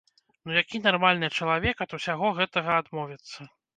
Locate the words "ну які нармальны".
0.47-1.29